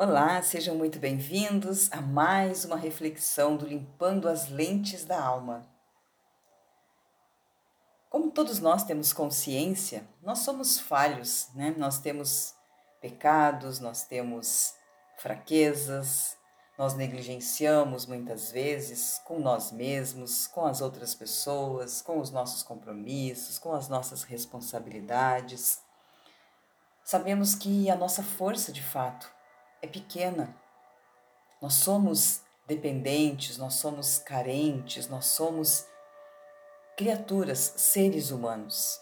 Olá, 0.00 0.40
sejam 0.42 0.76
muito 0.76 1.00
bem-vindos 1.00 1.90
a 1.90 2.00
mais 2.00 2.64
uma 2.64 2.76
reflexão 2.76 3.56
do 3.56 3.66
Limpando 3.66 4.28
as 4.28 4.48
Lentes 4.48 5.04
da 5.04 5.20
Alma. 5.20 5.66
Como 8.08 8.30
todos 8.30 8.60
nós 8.60 8.84
temos 8.84 9.12
consciência, 9.12 10.08
nós 10.22 10.38
somos 10.38 10.78
falhos, 10.78 11.48
né? 11.52 11.74
Nós 11.76 11.98
temos 11.98 12.54
pecados, 13.00 13.80
nós 13.80 14.04
temos 14.04 14.72
fraquezas, 15.16 16.36
nós 16.78 16.94
negligenciamos 16.94 18.06
muitas 18.06 18.52
vezes 18.52 19.20
com 19.24 19.40
nós 19.40 19.72
mesmos, 19.72 20.46
com 20.46 20.64
as 20.64 20.80
outras 20.80 21.12
pessoas, 21.12 22.00
com 22.00 22.20
os 22.20 22.30
nossos 22.30 22.62
compromissos, 22.62 23.58
com 23.58 23.72
as 23.72 23.88
nossas 23.88 24.22
responsabilidades. 24.22 25.80
Sabemos 27.02 27.56
que 27.56 27.90
a 27.90 27.96
nossa 27.96 28.22
força 28.22 28.70
de 28.70 28.84
fato 28.84 29.36
é 29.82 29.86
pequena. 29.86 30.54
Nós 31.60 31.74
somos 31.74 32.42
dependentes, 32.66 33.56
nós 33.56 33.74
somos 33.74 34.18
carentes, 34.18 35.08
nós 35.08 35.26
somos 35.26 35.86
criaturas, 36.96 37.58
seres 37.76 38.30
humanos. 38.30 39.00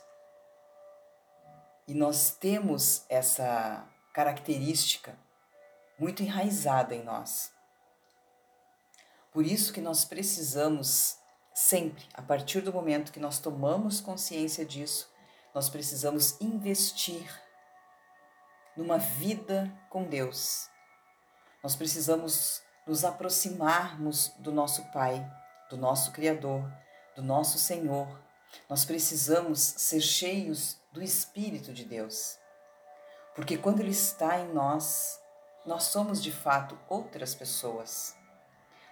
E 1.88 1.94
nós 1.94 2.30
temos 2.30 3.04
essa 3.08 3.86
característica 4.12 5.18
muito 5.98 6.22
enraizada 6.22 6.94
em 6.94 7.02
nós. 7.02 7.52
Por 9.32 9.44
isso 9.44 9.72
que 9.72 9.80
nós 9.80 10.04
precisamos 10.04 11.18
sempre, 11.54 12.04
a 12.14 12.22
partir 12.22 12.60
do 12.60 12.72
momento 12.72 13.12
que 13.12 13.20
nós 13.20 13.38
tomamos 13.38 14.00
consciência 14.00 14.64
disso, 14.64 15.10
nós 15.54 15.68
precisamos 15.68 16.40
investir 16.40 17.45
numa 18.76 18.98
vida 18.98 19.72
com 19.88 20.04
Deus. 20.04 20.68
Nós 21.62 21.74
precisamos 21.74 22.62
nos 22.86 23.04
aproximarmos 23.04 24.32
do 24.38 24.52
nosso 24.52 24.84
Pai, 24.92 25.26
do 25.68 25.76
nosso 25.76 26.12
Criador, 26.12 26.70
do 27.16 27.22
nosso 27.22 27.58
Senhor. 27.58 28.06
Nós 28.68 28.84
precisamos 28.84 29.60
ser 29.60 30.00
cheios 30.00 30.80
do 30.92 31.02
Espírito 31.02 31.72
de 31.72 31.84
Deus. 31.84 32.38
Porque 33.34 33.58
quando 33.58 33.80
Ele 33.80 33.90
está 33.90 34.38
em 34.38 34.52
nós, 34.52 35.20
nós 35.64 35.84
somos 35.84 36.22
de 36.22 36.30
fato 36.30 36.78
outras 36.88 37.34
pessoas. 37.34 38.14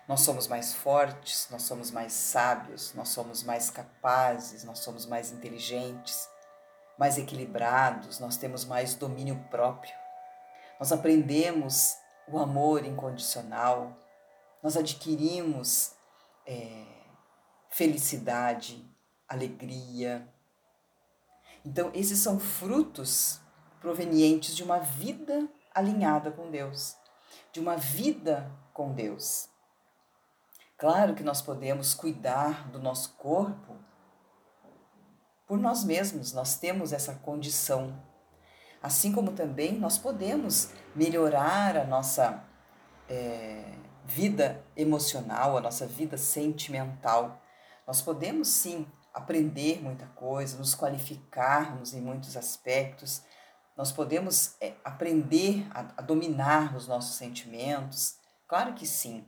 Nós 0.07 0.21
somos 0.21 0.47
mais 0.47 0.75
fortes, 0.75 1.49
nós 1.51 1.63
somos 1.63 1.91
mais 1.91 2.13
sábios, 2.13 2.93
nós 2.93 3.09
somos 3.09 3.43
mais 3.43 3.71
capazes, 3.71 4.65
nós 4.65 4.81
somos 4.81 5.07
mais 5.07 5.33
inteligentes, 5.33 6.29
mais 6.99 7.19
equilibrados, 7.19 8.21
nós 8.21 8.37
temos 8.37 8.65
mais 8.65 8.95
domínio 8.95 9.45
próprio. 9.51 9.95
Nós 10.79 10.93
aprendemos 10.93 11.97
o 12.29 12.39
amor 12.39 12.85
incondicional, 12.85 13.97
nós 14.63 14.77
adquirimos 14.77 15.95
é, 16.47 16.85
felicidade, 17.69 18.89
alegria. 19.29 20.27
Então, 21.65 21.91
esses 21.95 22.19
são 22.19 22.39
frutos 22.39 23.41
provenientes 23.81 24.57
de 24.57 24.63
uma 24.63 24.79
vida 24.79 25.49
alinhada 25.75 26.31
com 26.31 26.51
Deus, 26.51 26.97
de 27.53 27.61
uma 27.61 27.77
vida 27.77 28.51
com 28.73 28.93
Deus. 28.93 29.49
Claro 30.77 31.15
que 31.15 31.23
nós 31.23 31.43
podemos 31.43 31.95
cuidar 31.95 32.69
do 32.69 32.79
nosso 32.79 33.15
corpo 33.15 33.77
por 35.55 35.61
nós 35.61 35.85
mesmos, 35.85 36.33
nós 36.33 36.57
temos 36.57 36.93
essa 36.93 37.15
condição. 37.15 37.97
Assim 38.83 39.13
como 39.13 39.31
também 39.31 39.79
nós 39.79 39.97
podemos 39.97 40.71
melhorar 40.97 41.77
a 41.77 41.85
nossa 41.85 42.43
é, 43.09 43.63
vida 44.05 44.65
emocional, 44.77 45.57
a 45.57 45.61
nossa 45.61 45.87
vida 45.87 46.19
sentimental. 46.19 47.41
Nós 47.87 48.03
podemos 48.03 48.49
sim 48.49 48.85
aprender 49.15 49.81
muita 49.81 50.07
coisa, 50.07 50.59
nos 50.59 50.75
qualificarmos 50.75 51.95
em 51.95 52.01
muitos 52.01 52.37
aspectos, 52.37 53.23
nós 53.77 53.93
podemos 53.93 54.57
é, 54.61 54.75
aprender 54.85 55.69
a, 55.71 55.87
a 55.99 56.03
dominar 56.03 56.75
os 56.75 56.89
nossos 56.89 57.15
sentimentos. 57.15 58.17
Claro 58.49 58.75
que 58.75 58.89
sim. 58.89 59.25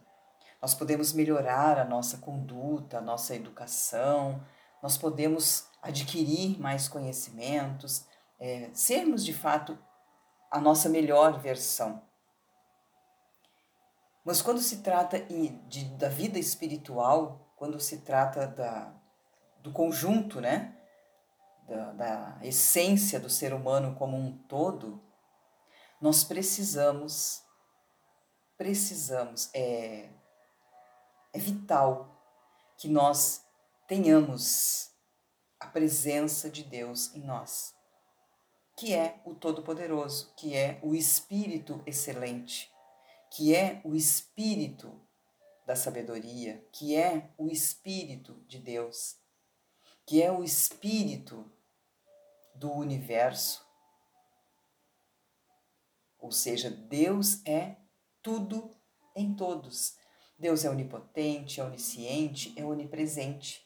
Nós 0.61 0.75
podemos 0.75 1.13
melhorar 1.13 1.79
a 1.79 1.85
nossa 1.85 2.17
conduta, 2.17 2.99
a 2.99 3.01
nossa 3.01 3.33
educação, 3.37 4.43
nós 4.87 4.97
podemos 4.97 5.67
adquirir 5.83 6.61
mais 6.61 6.87
conhecimentos, 6.87 8.07
é, 8.39 8.71
sermos 8.73 9.25
de 9.25 9.35
fato 9.35 9.77
a 10.49 10.61
nossa 10.61 10.89
melhor 10.89 11.41
versão. 11.41 12.01
Mas 14.25 14.41
quando 14.41 14.61
se 14.61 14.83
trata 14.83 15.19
de, 15.19 15.87
da 15.97 16.09
vida 16.09 16.39
espiritual, 16.39 17.53
quando 17.57 17.81
se 17.81 18.03
trata 18.03 18.47
da, 18.47 18.95
do 19.59 19.73
conjunto, 19.73 20.41
né, 20.41 20.79
da, 21.67 21.93
da 21.93 22.39
essência 22.43 23.19
do 23.19 23.29
ser 23.29 23.53
humano 23.53 23.97
como 23.97 24.17
um 24.17 24.39
todo, 24.47 25.03
nós 26.01 26.23
precisamos, 26.23 27.43
precisamos, 28.57 29.51
é, 29.53 30.11
é 31.33 31.39
vital 31.41 32.23
que 32.79 32.89
nós 32.89 33.46
tenhamos 33.87 34.91
a 35.61 35.67
presença 35.67 36.51
de 36.51 36.65
Deus 36.65 37.15
em 37.15 37.23
nós, 37.23 37.75
que 38.77 38.93
é 38.93 39.21
o 39.25 39.35
Todo-Poderoso, 39.35 40.35
que 40.37 40.55
é 40.55 40.81
o 40.83 40.95
Espírito 40.95 41.83
excelente, 41.87 42.71
que 43.31 43.55
é 43.55 43.81
o 43.85 43.95
Espírito 43.95 45.01
da 45.67 45.75
sabedoria, 45.75 46.67
que 46.73 46.95
é 46.95 47.31
o 47.39 47.49
Espírito 47.49 48.35
de 48.47 48.59
Deus, 48.59 49.17
que 50.05 50.23
é 50.23 50.31
o 50.31 50.45
Espírito 50.45 51.51
do 52.55 52.73
universo. 52.73 53.67
Ou 56.19 56.31
seja, 56.31 56.71
Deus 56.71 57.45
é 57.47 57.77
tudo 58.23 58.77
em 59.15 59.35
todos. 59.35 59.97
Deus 60.39 60.65
é 60.65 60.71
onipotente, 60.71 61.61
é 61.61 61.65
onisciente, 61.65 62.53
é 62.57 62.65
onipresente. 62.65 63.66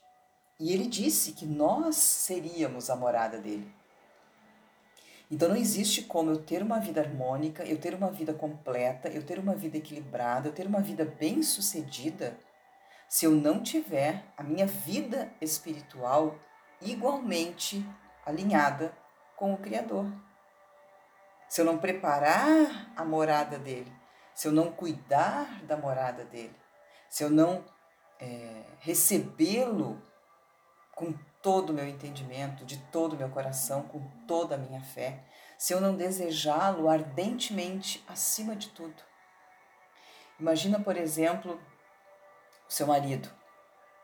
E 0.61 0.75
ele 0.75 0.87
disse 0.87 1.33
que 1.33 1.47
nós 1.47 1.97
seríamos 1.97 2.91
a 2.91 2.95
morada 2.95 3.39
dele. 3.39 3.75
Então 5.31 5.49
não 5.49 5.57
existe 5.57 6.03
como 6.03 6.31
eu 6.31 6.45
ter 6.45 6.63
uma 6.63 6.79
vida 6.79 7.01
harmônica, 7.01 7.65
eu 7.65 7.79
ter 7.79 7.95
uma 7.95 8.11
vida 8.11 8.35
completa, 8.35 9.09
eu 9.09 9.25
ter 9.25 9.39
uma 9.39 9.55
vida 9.55 9.79
equilibrada, 9.79 10.49
eu 10.49 10.53
ter 10.53 10.67
uma 10.67 10.83
vida 10.83 11.05
bem-sucedida, 11.05 12.37
se 13.09 13.25
eu 13.25 13.31
não 13.31 13.63
tiver 13.63 14.23
a 14.37 14.43
minha 14.43 14.67
vida 14.67 15.33
espiritual 15.41 16.39
igualmente 16.83 17.85
alinhada 18.27 18.95
com 19.37 19.55
o 19.55 19.59
Criador. 19.59 20.07
Se 21.49 21.63
eu 21.63 21.65
não 21.65 21.79
preparar 21.79 22.93
a 22.95 23.05
morada 23.05 23.59
dele, 23.59 23.91
se 24.35 24.47
eu 24.47 24.53
não 24.53 24.71
cuidar 24.71 25.65
da 25.65 25.77
morada 25.77 26.25
dele, 26.25 26.55
se 27.09 27.25
eu 27.25 27.31
não 27.31 27.65
é, 28.21 28.65
recebê-lo 28.81 30.10
com 31.01 31.15
todo 31.41 31.71
o 31.71 31.73
meu 31.73 31.89
entendimento, 31.89 32.63
de 32.67 32.77
todo 32.77 33.15
o 33.15 33.17
meu 33.17 33.31
coração, 33.31 33.85
com 33.85 34.03
toda 34.27 34.55
a 34.55 34.59
minha 34.59 34.83
fé, 34.83 35.25
se 35.57 35.73
eu 35.73 35.81
não 35.81 35.97
desejá-lo 35.97 36.91
ardentemente 36.91 38.05
acima 38.07 38.55
de 38.55 38.69
tudo. 38.69 39.03
Imagina, 40.39 40.79
por 40.79 40.99
exemplo, 40.99 41.59
o 42.69 42.73
seu 42.73 42.87
marido. 42.87 43.31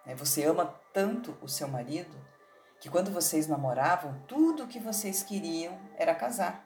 Né? 0.06 0.14
Você 0.14 0.44
ama 0.44 0.74
tanto 0.94 1.36
o 1.42 1.48
seu 1.48 1.68
marido 1.68 2.16
que 2.80 2.88
quando 2.88 3.10
vocês 3.10 3.46
namoravam, 3.46 4.22
tudo 4.26 4.64
o 4.64 4.68
que 4.68 4.78
vocês 4.78 5.22
queriam 5.22 5.78
era 5.98 6.14
casar. 6.14 6.64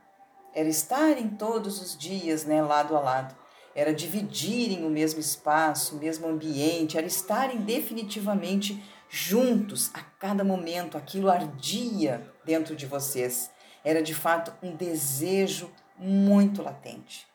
Era 0.54 0.68
estarem 0.68 1.30
todos 1.30 1.80
os 1.80 1.98
dias 1.98 2.44
né, 2.44 2.62
lado 2.62 2.96
a 2.96 3.00
lado. 3.00 3.36
Era 3.74 3.92
dividirem 3.92 4.84
o 4.84 4.90
mesmo 4.90 5.18
espaço, 5.18 5.96
o 5.96 5.98
mesmo 5.98 6.28
ambiente, 6.28 6.98
era 6.98 7.06
estarem 7.06 7.62
definitivamente 7.62 8.80
juntos 9.10 9.90
a 9.92 10.00
cada 10.00 10.44
momento. 10.44 10.96
Aquilo 10.96 11.30
ardia 11.30 12.32
dentro 12.44 12.74
de 12.74 12.86
vocês. 12.86 13.50
Era 13.84 14.02
de 14.02 14.14
fato 14.14 14.54
um 14.62 14.74
desejo 14.74 15.70
muito 15.98 16.62
latente. 16.62 17.26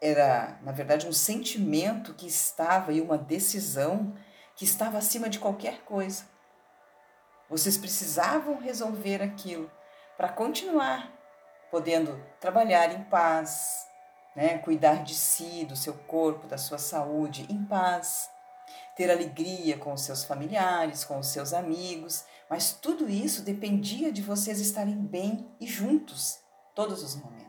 Era, 0.00 0.58
na 0.62 0.72
verdade, 0.72 1.06
um 1.06 1.12
sentimento 1.12 2.14
que 2.14 2.26
estava 2.26 2.92
e 2.92 3.00
uma 3.00 3.16
decisão 3.16 4.14
que 4.54 4.64
estava 4.64 4.98
acima 4.98 5.28
de 5.28 5.38
qualquer 5.38 5.80
coisa. 5.82 6.24
Vocês 7.48 7.78
precisavam 7.78 8.58
resolver 8.58 9.22
aquilo 9.22 9.70
para 10.16 10.28
continuar 10.28 11.18
podendo 11.70 12.18
trabalhar 12.40 12.92
em 12.92 13.04
paz, 13.04 13.86
né? 14.34 14.58
cuidar 14.58 15.04
de 15.04 15.14
si, 15.14 15.64
do 15.64 15.76
seu 15.76 15.94
corpo, 15.94 16.46
da 16.46 16.58
sua 16.58 16.78
saúde 16.78 17.46
em 17.50 17.64
paz, 17.64 18.30
ter 18.98 19.12
alegria 19.12 19.78
com 19.78 19.92
os 19.92 20.00
seus 20.00 20.24
familiares, 20.24 21.04
com 21.04 21.20
os 21.20 21.28
seus 21.28 21.52
amigos, 21.52 22.24
mas 22.50 22.72
tudo 22.72 23.08
isso 23.08 23.42
dependia 23.42 24.10
de 24.10 24.20
vocês 24.20 24.58
estarem 24.58 24.96
bem 24.96 25.48
e 25.60 25.68
juntos 25.68 26.40
todos 26.74 27.04
os 27.04 27.14
momentos. 27.14 27.46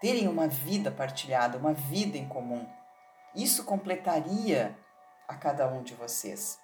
terem 0.00 0.26
uma 0.26 0.48
vida 0.48 0.90
partilhada, 0.90 1.56
uma 1.56 1.72
vida 1.72 2.18
em 2.18 2.28
comum. 2.28 2.66
Isso 3.34 3.64
completaria 3.64 4.76
a 5.26 5.34
cada 5.34 5.66
um 5.66 5.82
de 5.82 5.94
vocês. 5.94 6.58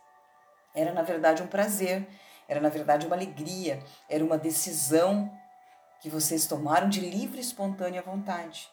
Era, 0.75 0.93
na 0.93 1.02
verdade, 1.02 1.43
um 1.43 1.47
prazer, 1.47 2.06
era, 2.47 2.61
na 2.61 2.69
verdade, 2.69 3.06
uma 3.06 3.17
alegria, 3.17 3.82
era 4.11 4.25
uma 4.25 4.37
decisão 4.37 5.32
que 6.00 6.11
vocês 6.11 6.47
tomaram 6.47 6.88
de 6.88 7.00
livre 7.00 7.38
e 7.38 7.41
espontânea 7.41 8.02
vontade. 8.02 8.70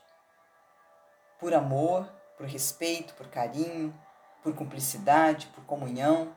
Por 1.40 1.54
amor, 1.54 2.12
por 2.38 2.46
respeito, 2.46 3.14
por 3.14 3.30
carinho, 3.30 3.94
por 4.44 4.54
cumplicidade, 4.54 5.48
por 5.48 5.64
comunhão. 5.66 6.36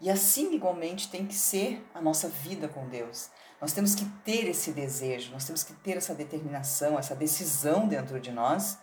E 0.00 0.10
assim, 0.10 0.54
igualmente, 0.54 1.10
tem 1.10 1.26
que 1.26 1.34
ser 1.34 1.86
a 1.94 2.00
nossa 2.00 2.28
vida 2.28 2.68
com 2.68 2.88
Deus. 2.88 3.30
Nós 3.60 3.72
temos 3.72 3.94
que 3.94 4.04
ter 4.24 4.46
esse 4.48 4.72
desejo, 4.72 5.32
nós 5.32 5.44
temos 5.44 5.62
que 5.62 5.72
ter 5.72 5.96
essa 5.96 6.14
determinação, 6.14 6.98
essa 6.98 7.14
decisão 7.14 7.88
dentro 7.88 8.20
de 8.20 8.30
nós 8.30 8.78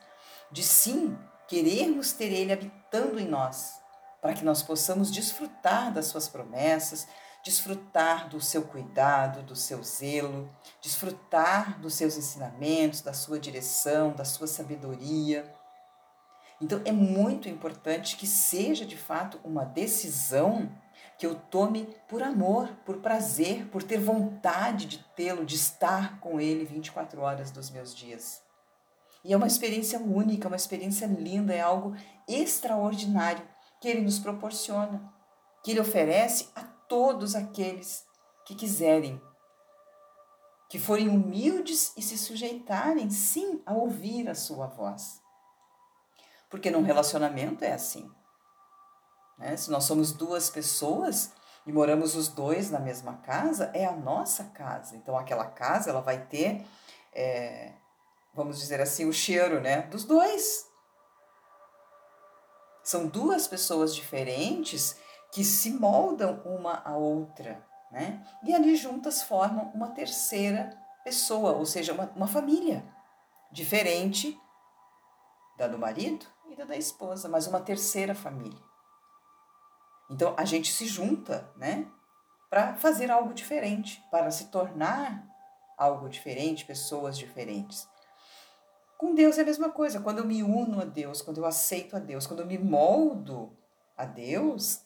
de 0.52 0.64
sim 0.64 1.18
querermos 1.48 2.14
ter 2.14 2.32
Ele 2.32 2.54
habitando 2.54 3.20
em 3.20 3.28
nós, 3.28 3.74
para 4.22 4.34
que 4.34 4.46
nós 4.46 4.62
possamos 4.62 5.12
desfrutar 5.12 5.92
das 5.92 6.06
Suas 6.06 6.28
promessas, 6.28 7.08
desfrutar 7.44 8.30
do 8.30 8.40
seu 8.40 8.62
cuidado, 8.62 9.44
do 9.44 9.56
seu 9.56 9.84
zelo, 9.84 10.50
desfrutar 10.82 11.80
dos 11.82 11.96
seus 11.96 12.16
ensinamentos, 12.16 13.02
da 13.02 13.14
sua 13.14 13.38
direção, 13.38 14.14
da 14.14 14.24
sua 14.24 14.48
sabedoria. 14.48 15.54
Então 16.62 16.82
é 16.86 16.92
muito 16.92 17.50
importante 17.50 18.16
que 18.16 18.28
seja 18.28 18.86
de 18.86 18.98
fato 18.98 19.40
uma 19.44 19.66
decisão 19.66 20.70
que 21.18 21.26
eu 21.26 21.36
tome 21.36 21.88
por 22.08 22.22
amor, 22.22 22.68
por 22.86 22.98
prazer, 22.98 23.68
por 23.68 23.84
ter 23.84 24.00
vontade 24.00 24.86
de 24.86 24.98
tê-lo, 25.16 25.46
de 25.46 25.56
estar 25.56 26.20
com 26.20 26.40
ele 26.40 26.66
24 26.66 27.22
horas 27.22 27.52
dos 27.52 27.70
meus 27.70 27.96
dias. 27.96 28.42
E 29.24 29.32
é 29.32 29.38
uma 29.38 29.48
experiência 29.48 30.00
única, 30.00 30.48
uma 30.48 30.58
experiência 30.58 31.06
linda, 31.06 31.54
é 31.54 31.62
algo 31.62 31.96
extraordinário 32.28 33.48
que 33.80 33.88
ele 33.88 34.02
nos 34.02 34.20
proporciona, 34.20 35.14
que 35.64 35.72
ele 35.72 35.80
oferece 35.80 36.50
a 36.56 36.64
todos 36.64 37.36
aqueles 37.36 38.06
que 38.46 38.54
quiserem, 38.54 39.22
que 40.70 40.78
forem 40.78 41.08
humildes 41.08 41.94
e 41.96 42.02
se 42.02 42.18
sujeitarem, 42.18 43.10
sim, 43.10 43.62
a 43.66 43.74
ouvir 43.74 44.28
a 44.28 44.36
sua 44.36 44.68
voz. 44.68 45.23
Porque 46.54 46.70
num 46.70 46.84
relacionamento 46.84 47.66
é 47.66 47.74
assim. 47.74 48.08
Né? 49.40 49.58
Se 49.58 49.72
nós 49.72 49.86
somos 49.86 50.12
duas 50.12 50.52
pessoas 50.52 51.34
e 51.66 51.74
moramos 51.74 52.16
os 52.16 52.28
dois 52.28 52.70
na 52.70 52.78
mesma 52.78 53.18
casa, 53.18 53.72
é 53.74 53.86
a 53.86 53.92
nossa 53.92 54.44
casa. 54.44 54.96
Então 54.96 55.18
aquela 55.18 55.48
casa 55.48 55.90
ela 55.90 56.00
vai 56.00 56.28
ter, 56.28 56.64
é, 57.12 57.74
vamos 58.36 58.60
dizer 58.60 58.80
assim, 58.80 59.10
o 59.10 59.12
cheiro 59.12 59.62
né, 59.62 59.82
dos 59.82 60.04
dois. 60.04 60.70
São 62.84 63.08
duas 63.08 63.48
pessoas 63.48 63.96
diferentes 63.96 64.96
que 65.32 65.44
se 65.44 65.72
moldam 65.72 66.40
uma 66.46 66.84
à 66.86 66.96
outra, 66.96 67.66
né? 67.92 68.24
E 68.44 68.54
ali 68.54 68.76
juntas 68.76 69.24
formam 69.24 69.72
uma 69.74 69.90
terceira 69.90 70.70
pessoa, 71.04 71.54
ou 71.54 71.66
seja, 71.66 71.94
uma, 71.94 72.12
uma 72.16 72.28
família 72.28 72.86
diferente 73.52 74.40
da 75.58 75.68
do 75.68 75.80
marido 75.80 76.32
e 76.54 76.56
da 76.56 76.66
da 76.66 76.78
esposa, 76.78 77.28
mas 77.28 77.48
uma 77.48 77.60
terceira 77.60 78.16
família. 78.16 78.60
Então 80.10 80.34
a 80.38 80.46
gente 80.46 80.72
se 80.72 80.86
junta, 80.86 81.52
né, 81.56 81.88
para 82.50 82.76
fazer 82.76 83.10
algo 83.12 83.34
diferente, 83.34 84.04
para 84.12 84.30
se 84.32 84.46
tornar 84.48 85.28
algo 85.78 86.08
diferente, 86.08 86.66
pessoas 86.66 87.18
diferentes. 87.18 87.88
Com 88.98 89.16
Deus 89.16 89.38
é 89.38 89.42
a 89.42 89.46
mesma 89.46 89.70
coisa. 89.70 90.00
Quando 90.00 90.20
eu 90.20 90.26
me 90.26 90.44
uno 90.44 90.80
a 90.80 90.86
Deus, 90.86 91.22
quando 91.22 91.40
eu 91.40 91.46
aceito 91.46 91.96
a 91.96 92.00
Deus, 92.00 92.28
quando 92.28 92.42
eu 92.42 92.46
me 92.46 92.58
moldo 92.58 93.58
a 93.98 94.06
Deus, 94.06 94.82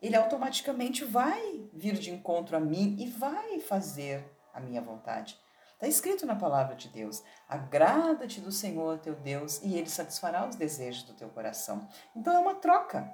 ele 0.00 0.16
automaticamente 0.16 1.04
vai 1.04 1.68
vir 1.72 1.94
de 1.94 2.10
encontro 2.10 2.56
a 2.56 2.60
mim 2.60 2.96
e 2.98 3.06
vai 3.06 3.60
fazer 3.60 4.24
a 4.52 4.60
minha 4.60 4.80
vontade. 4.80 5.38
Está 5.80 5.88
escrito 5.88 6.26
na 6.26 6.36
palavra 6.36 6.76
de 6.76 6.88
Deus: 6.88 7.22
agrada-te 7.48 8.38
do 8.38 8.52
Senhor 8.52 8.98
teu 8.98 9.14
Deus 9.14 9.62
e 9.62 9.76
ele 9.76 9.88
satisfará 9.88 10.46
os 10.46 10.54
desejos 10.54 11.04
do 11.04 11.14
teu 11.14 11.30
coração. 11.30 11.88
Então 12.14 12.34
é 12.36 12.38
uma 12.38 12.54
troca. 12.54 13.10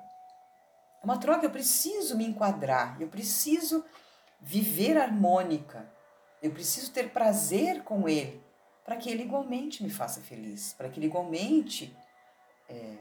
É 1.01 1.05
uma 1.05 1.17
troca. 1.17 1.47
Eu 1.47 1.51
preciso 1.51 2.17
me 2.17 2.27
enquadrar, 2.27 3.01
eu 3.01 3.07
preciso 3.07 3.85
viver 4.41 4.99
harmônica, 4.99 5.89
eu 6.43 6.51
preciso 6.51 6.93
ter 6.93 7.11
prazer 7.11 7.85
com 7.85 8.09
ele, 8.09 8.45
para 8.85 8.97
que 8.97 9.09
ele 9.09 9.23
igualmente 9.23 9.85
me 9.85 9.89
faça 9.89 10.21
feliz, 10.21 10.73
para 10.73 10.89
que 10.89 10.99
ele 10.99 11.07
igualmente 11.07 11.97
é, 12.69 12.97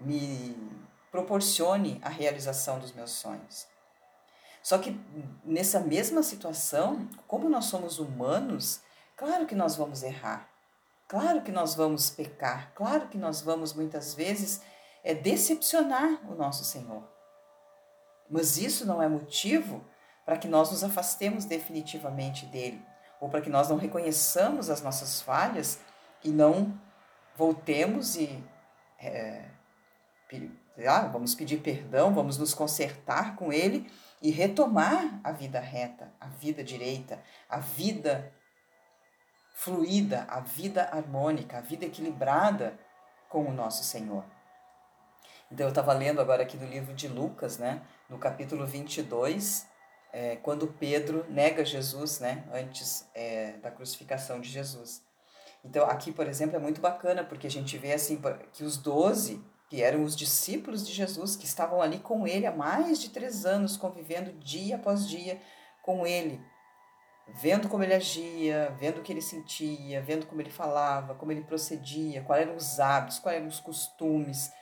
me 0.00 0.56
proporcione 1.10 2.00
a 2.02 2.08
realização 2.08 2.78
dos 2.78 2.92
meus 2.92 3.10
sonhos. 3.10 3.66
Só 4.62 4.78
que 4.78 4.98
nessa 5.44 5.80
mesma 5.80 6.22
situação, 6.22 7.08
como 7.26 7.48
nós 7.48 7.64
somos 7.64 7.98
humanos, 7.98 8.80
claro 9.16 9.46
que 9.46 9.54
nós 9.54 9.76
vamos 9.76 10.02
errar, 10.02 10.48
claro 11.08 11.42
que 11.42 11.50
nós 11.50 11.74
vamos 11.74 12.10
pecar, 12.10 12.72
claro 12.74 13.08
que 13.08 13.18
nós 13.18 13.40
vamos 13.40 13.72
muitas 13.72 14.14
vezes 14.14 14.62
é, 15.02 15.14
decepcionar 15.14 16.20
o 16.30 16.34
nosso 16.34 16.64
Senhor. 16.64 17.02
Mas 18.30 18.56
isso 18.56 18.86
não 18.86 19.02
é 19.02 19.08
motivo 19.08 19.84
para 20.24 20.36
que 20.36 20.46
nós 20.46 20.70
nos 20.70 20.84
afastemos 20.84 21.44
definitivamente 21.44 22.46
dele, 22.46 22.80
ou 23.20 23.28
para 23.28 23.40
que 23.40 23.50
nós 23.50 23.68
não 23.68 23.76
reconheçamos 23.76 24.70
as 24.70 24.80
nossas 24.80 25.20
falhas 25.20 25.80
e 26.22 26.30
não 26.30 26.80
voltemos 27.36 28.14
e 28.16 28.42
é, 28.98 29.44
ah, 30.86 31.06
vamos 31.06 31.34
pedir 31.34 31.58
perdão, 31.58 32.14
vamos 32.14 32.38
nos 32.38 32.54
consertar 32.54 33.36
com 33.36 33.52
Ele 33.52 33.90
e 34.20 34.30
retomar 34.30 35.20
a 35.22 35.32
vida 35.32 35.60
reta, 35.60 36.12
a 36.20 36.28
vida 36.28 36.62
direita, 36.62 37.22
a 37.48 37.58
vida 37.58 38.32
fluida, 39.54 40.24
a 40.28 40.40
vida 40.40 40.84
harmônica, 40.84 41.58
a 41.58 41.60
vida 41.60 41.84
equilibrada 41.84 42.78
com 43.28 43.44
o 43.44 43.52
nosso 43.52 43.84
Senhor. 43.84 44.24
Então, 45.50 45.66
eu 45.66 45.70
estava 45.70 45.92
lendo 45.92 46.20
agora 46.20 46.42
aqui 46.42 46.56
no 46.56 46.66
livro 46.66 46.94
de 46.94 47.08
Lucas, 47.08 47.58
né, 47.58 47.82
no 48.08 48.18
capítulo 48.18 48.66
22, 48.66 49.66
é, 50.12 50.36
quando 50.36 50.66
Pedro 50.66 51.26
nega 51.28 51.64
Jesus, 51.64 52.20
né, 52.20 52.44
antes 52.52 53.06
é, 53.14 53.52
da 53.58 53.70
crucificação 53.70 54.40
de 54.40 54.48
Jesus. 54.48 55.02
Então, 55.64 55.84
aqui, 55.86 56.10
por 56.10 56.26
exemplo, 56.26 56.56
é 56.56 56.58
muito 56.58 56.80
bacana, 56.80 57.22
porque 57.22 57.46
a 57.46 57.50
gente 57.50 57.76
vê 57.78 57.92
assim 57.92 58.20
que 58.52 58.64
os 58.64 58.76
doze 58.76 59.44
que 59.72 59.82
eram 59.82 60.04
os 60.04 60.14
discípulos 60.14 60.86
de 60.86 60.92
Jesus, 60.92 61.34
que 61.34 61.46
estavam 61.46 61.80
ali 61.80 61.98
com 61.98 62.26
ele 62.26 62.44
há 62.44 62.54
mais 62.54 63.00
de 63.00 63.08
três 63.08 63.46
anos, 63.46 63.74
convivendo 63.74 64.30
dia 64.32 64.76
após 64.76 65.08
dia 65.08 65.40
com 65.80 66.06
ele, 66.06 66.38
vendo 67.40 67.70
como 67.70 67.82
ele 67.82 67.94
agia, 67.94 68.76
vendo 68.78 68.98
o 68.98 69.02
que 69.02 69.10
ele 69.10 69.22
sentia, 69.22 70.02
vendo 70.02 70.26
como 70.26 70.42
ele 70.42 70.50
falava, 70.50 71.14
como 71.14 71.32
ele 71.32 71.44
procedia, 71.44 72.20
quais 72.20 72.42
eram 72.42 72.54
os 72.54 72.78
hábitos, 72.78 73.18
quais 73.18 73.38
eram 73.38 73.48
os 73.48 73.60
costumes. 73.60 74.52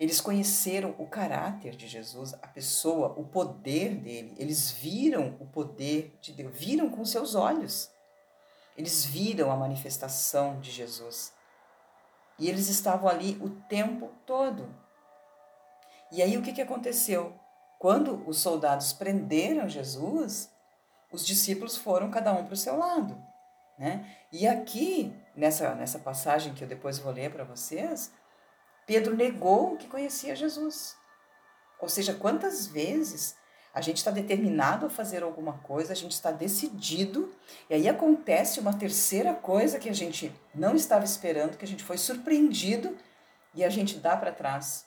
Eles 0.00 0.20
conheceram 0.20 0.96
o 0.98 1.06
caráter 1.06 1.76
de 1.76 1.86
Jesus, 1.86 2.34
a 2.34 2.48
pessoa, 2.48 3.14
o 3.16 3.24
poder 3.24 3.94
dele. 3.94 4.34
Eles 4.36 4.72
viram 4.72 5.36
o 5.38 5.46
poder 5.46 6.18
de 6.20 6.32
Deus, 6.32 6.52
viram 6.58 6.90
com 6.90 7.04
seus 7.04 7.36
olhos. 7.36 7.88
Eles 8.76 9.04
viram 9.04 9.52
a 9.52 9.56
manifestação 9.56 10.58
de 10.58 10.72
Jesus. 10.72 11.35
E 12.38 12.48
eles 12.48 12.68
estavam 12.68 13.08
ali 13.08 13.38
o 13.40 13.50
tempo 13.50 14.10
todo. 14.26 14.68
E 16.12 16.22
aí 16.22 16.36
o 16.36 16.42
que, 16.42 16.52
que 16.52 16.62
aconteceu? 16.62 17.34
Quando 17.78 18.26
os 18.28 18.38
soldados 18.38 18.92
prenderam 18.92 19.68
Jesus, 19.68 20.50
os 21.12 21.26
discípulos 21.26 21.76
foram 21.76 22.10
cada 22.10 22.32
um 22.32 22.44
para 22.44 22.54
o 22.54 22.56
seu 22.56 22.76
lado. 22.76 23.22
Né? 23.78 24.08
E 24.32 24.46
aqui, 24.46 25.14
nessa, 25.34 25.74
nessa 25.74 25.98
passagem 25.98 26.54
que 26.54 26.64
eu 26.64 26.68
depois 26.68 26.98
vou 26.98 27.12
ler 27.12 27.30
para 27.30 27.44
vocês, 27.44 28.12
Pedro 28.86 29.16
negou 29.16 29.76
que 29.76 29.88
conhecia 29.88 30.34
Jesus. 30.34 30.96
Ou 31.80 31.88
seja, 31.88 32.14
quantas 32.14 32.66
vezes 32.66 33.36
a 33.76 33.82
gente 33.82 33.98
está 33.98 34.10
determinado 34.10 34.86
a 34.86 34.88
fazer 34.88 35.22
alguma 35.22 35.52
coisa, 35.58 35.92
a 35.92 35.96
gente 35.96 36.12
está 36.12 36.30
decidido, 36.30 37.30
e 37.68 37.74
aí 37.74 37.86
acontece 37.86 38.58
uma 38.58 38.72
terceira 38.72 39.34
coisa 39.34 39.78
que 39.78 39.90
a 39.90 39.92
gente 39.92 40.32
não 40.54 40.74
estava 40.74 41.04
esperando, 41.04 41.58
que 41.58 41.64
a 41.66 41.68
gente 41.68 41.84
foi 41.84 41.98
surpreendido 41.98 42.96
e 43.54 43.62
a 43.62 43.68
gente 43.68 43.98
dá 43.98 44.16
para 44.16 44.32
trás. 44.32 44.86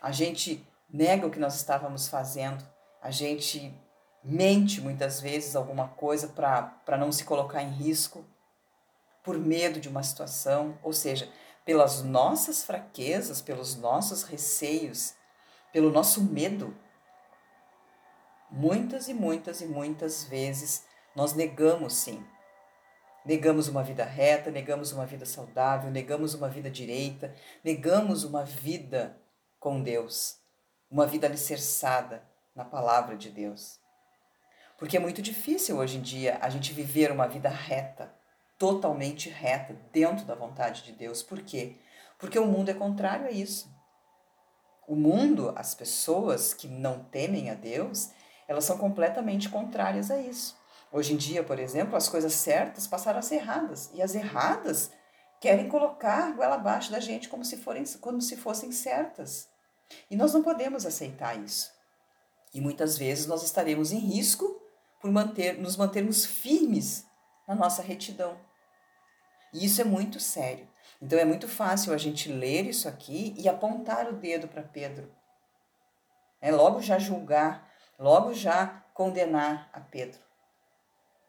A 0.00 0.12
gente 0.12 0.64
nega 0.88 1.26
o 1.26 1.30
que 1.30 1.40
nós 1.40 1.56
estávamos 1.56 2.06
fazendo, 2.06 2.64
a 3.02 3.10
gente 3.10 3.74
mente 4.22 4.80
muitas 4.80 5.20
vezes 5.20 5.56
alguma 5.56 5.88
coisa 5.88 6.28
para 6.28 6.96
não 6.96 7.10
se 7.10 7.24
colocar 7.24 7.64
em 7.64 7.70
risco, 7.70 8.24
por 9.24 9.36
medo 9.40 9.80
de 9.80 9.88
uma 9.88 10.04
situação, 10.04 10.78
ou 10.84 10.92
seja, 10.92 11.28
pelas 11.64 12.04
nossas 12.04 12.62
fraquezas, 12.62 13.42
pelos 13.42 13.74
nossos 13.74 14.22
receios, 14.22 15.14
pelo 15.72 15.90
nosso 15.90 16.22
medo, 16.22 16.72
Muitas 18.50 19.08
e 19.08 19.14
muitas 19.14 19.60
e 19.60 19.66
muitas 19.66 20.24
vezes 20.24 20.84
nós 21.14 21.34
negamos 21.34 21.94
sim 21.94 22.24
Negamos 23.24 23.68
uma 23.68 23.82
vida 23.82 24.02
reta, 24.02 24.50
negamos 24.50 24.92
uma 24.92 25.04
vida 25.04 25.26
saudável, 25.26 25.90
negamos 25.90 26.32
uma 26.34 26.48
vida 26.48 26.70
direita, 26.70 27.34
negamos 27.62 28.24
uma 28.24 28.44
vida 28.44 29.20
com 29.58 29.82
Deus, 29.82 30.38
uma 30.90 31.06
vida 31.06 31.26
alicerçada 31.26 32.22
na 32.54 32.64
palavra 32.64 33.16
de 33.16 33.28
Deus. 33.28 33.78
Porque 34.78 34.96
é 34.96 35.00
muito 35.00 35.20
difícil 35.20 35.76
hoje 35.76 35.98
em 35.98 36.00
dia 36.00 36.38
a 36.40 36.48
gente 36.48 36.72
viver 36.72 37.12
uma 37.12 37.28
vida 37.28 37.50
reta, 37.50 38.10
totalmente 38.58 39.28
reta, 39.28 39.76
dentro 39.92 40.24
da 40.24 40.34
vontade 40.34 40.82
de 40.82 40.92
Deus. 40.92 41.22
Por 41.22 41.42
quê? 41.42 41.76
Porque 42.18 42.38
o 42.38 42.46
mundo 42.46 42.70
é 42.70 42.74
contrário 42.74 43.26
a 43.26 43.30
isso. 43.30 43.70
O 44.88 44.96
mundo, 44.96 45.52
as 45.56 45.74
pessoas 45.74 46.54
que 46.54 46.66
não 46.66 47.04
temem 47.04 47.50
a 47.50 47.54
Deus, 47.54 48.12
elas 48.50 48.64
são 48.64 48.76
completamente 48.76 49.48
contrárias 49.48 50.10
a 50.10 50.18
isso. 50.18 50.58
Hoje 50.90 51.12
em 51.12 51.16
dia, 51.16 51.44
por 51.44 51.60
exemplo, 51.60 51.94
as 51.94 52.08
coisas 52.08 52.32
certas 52.32 52.84
passaram 52.84 53.20
a 53.20 53.22
ser 53.22 53.36
erradas 53.36 53.92
e 53.94 54.02
as 54.02 54.16
erradas 54.16 54.90
querem 55.40 55.68
colocar 55.68 56.34
goela 56.34 56.56
abaixo 56.56 56.90
da 56.90 56.98
gente 56.98 57.28
como 57.28 57.44
se, 57.44 57.58
forem, 57.58 57.84
como 58.00 58.20
se 58.20 58.36
fossem 58.36 58.72
certas. 58.72 59.48
E 60.10 60.16
nós 60.16 60.34
não 60.34 60.42
podemos 60.42 60.84
aceitar 60.84 61.38
isso. 61.38 61.70
E 62.52 62.60
muitas 62.60 62.98
vezes 62.98 63.24
nós 63.24 63.44
estaremos 63.44 63.92
em 63.92 64.00
risco 64.00 64.60
por 65.00 65.12
manter, 65.12 65.56
nos 65.56 65.76
mantermos 65.76 66.26
firmes 66.26 67.06
na 67.46 67.54
nossa 67.54 67.82
retidão. 67.82 68.36
E 69.54 69.64
isso 69.64 69.80
é 69.80 69.84
muito 69.84 70.18
sério. 70.18 70.68
Então 71.00 71.16
é 71.16 71.24
muito 71.24 71.46
fácil 71.46 71.94
a 71.94 71.96
gente 71.96 72.28
ler 72.32 72.66
isso 72.66 72.88
aqui 72.88 73.32
e 73.38 73.48
apontar 73.48 74.08
o 74.08 74.14
dedo 74.14 74.48
para 74.48 74.60
Pedro. 74.60 75.08
É 76.40 76.50
logo 76.50 76.82
já 76.82 76.98
julgar, 76.98 77.69
logo 78.00 78.32
já 78.32 78.82
condenar 78.94 79.68
a 79.74 79.78
Pedro. 79.78 80.18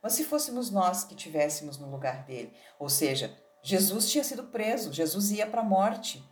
Mas 0.01 0.13
se 0.13 0.23
fôssemos 0.23 0.71
nós 0.71 1.03
que 1.03 1.13
tivéssemos 1.13 1.77
no 1.77 1.91
lugar 1.91 2.23
dele, 2.23 2.53
ou 2.79 2.89
seja, 2.89 3.37
Jesus 3.61 4.09
tinha 4.09 4.23
sido 4.23 4.45
preso, 4.45 4.93
Jesus 4.93 5.31
ia 5.31 5.45
para 5.45 5.61
a 5.61 5.65
morte. 5.65 6.23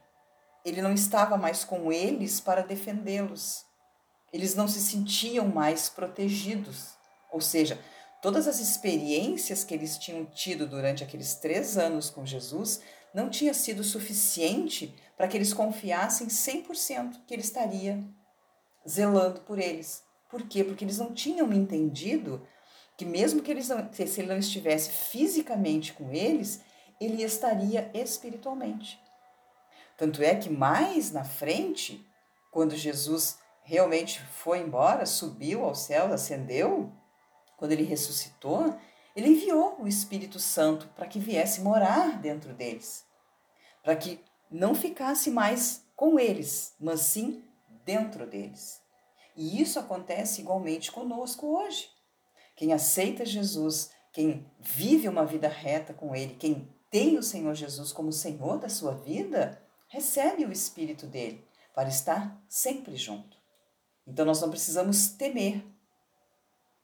Ele 0.65 0.81
não 0.81 0.93
estava 0.93 1.37
mais 1.37 1.63
com 1.65 1.91
eles 1.91 2.39
para 2.39 2.63
defendê-los. 2.63 3.65
Eles 4.31 4.55
não 4.55 4.67
se 4.67 4.79
sentiam 4.79 5.47
mais 5.47 5.89
protegidos. 5.89 6.95
Ou 7.31 7.41
seja, 7.41 7.79
todas 8.21 8.47
as 8.47 8.59
experiências 8.59 9.63
que 9.63 9.73
eles 9.73 9.97
tinham 9.97 10.25
tido 10.25 10.65
durante 10.65 11.03
aqueles 11.03 11.35
três 11.35 11.77
anos 11.77 12.09
com 12.09 12.25
Jesus 12.25 12.81
não 13.13 13.29
tinha 13.29 13.53
sido 13.53 13.83
suficiente 13.83 14.95
para 15.17 15.27
que 15.27 15.35
eles 15.35 15.53
confiassem 15.53 16.27
100% 16.27 17.25
que 17.27 17.33
ele 17.33 17.41
estaria 17.41 18.03
zelando 18.87 19.41
por 19.41 19.59
eles. 19.59 20.08
Por 20.29 20.43
quê? 20.43 20.63
Porque 20.63 20.85
eles 20.85 20.99
não 20.99 21.13
tinham 21.13 21.51
entendido 21.51 22.47
que 22.95 23.05
mesmo 23.05 23.41
que, 23.41 23.49
eles 23.49 23.69
não, 23.69 23.91
se 23.91 24.19
ele 24.19 24.27
não 24.27 24.37
estivesse 24.37 24.91
fisicamente 24.91 25.93
com 25.93 26.11
eles, 26.11 26.61
ele 26.99 27.23
estaria 27.23 27.89
espiritualmente. 27.93 28.99
Tanto 29.97 30.21
é 30.21 30.35
que 30.35 30.49
mais 30.49 31.11
na 31.11 31.23
frente, 31.23 32.05
quando 32.51 32.75
Jesus 32.75 33.39
realmente 33.63 34.21
foi 34.21 34.59
embora, 34.59 35.05
subiu 35.05 35.63
ao 35.63 35.75
céu, 35.75 36.13
ascendeu, 36.13 36.91
quando 37.57 37.71
ele 37.71 37.83
ressuscitou, 37.83 38.77
ele 39.15 39.29
enviou 39.29 39.81
o 39.81 39.87
Espírito 39.87 40.39
Santo 40.39 40.87
para 40.95 41.07
que 41.07 41.19
viesse 41.19 41.61
morar 41.61 42.19
dentro 42.19 42.53
deles, 42.53 43.05
para 43.83 43.95
que 43.95 44.19
não 44.49 44.73
ficasse 44.73 45.29
mais 45.29 45.85
com 45.95 46.19
eles, 46.19 46.75
mas 46.79 47.01
sim 47.01 47.43
dentro 47.85 48.25
deles. 48.25 48.81
E 49.39 49.61
isso 49.61 49.79
acontece 49.79 50.41
igualmente 50.41 50.91
conosco 50.91 51.47
hoje. 51.47 51.89
Quem 52.57 52.73
aceita 52.73 53.25
Jesus, 53.25 53.89
quem 54.11 54.45
vive 54.59 55.07
uma 55.07 55.25
vida 55.25 55.47
reta 55.47 55.93
com 55.93 56.13
Ele, 56.13 56.35
quem 56.35 56.69
tem 56.91 57.17
o 57.17 57.23
Senhor 57.23 57.55
Jesus 57.55 57.93
como 57.93 58.11
Senhor 58.11 58.59
da 58.59 58.67
sua 58.67 58.95
vida, 58.95 59.63
recebe 59.87 60.43
o 60.43 60.51
Espírito 60.51 61.07
dele 61.07 61.47
para 61.73 61.87
estar 61.87 62.37
sempre 62.49 62.97
junto. 62.97 63.37
Então 64.05 64.25
nós 64.25 64.41
não 64.41 64.49
precisamos 64.49 65.11
temer. 65.11 65.65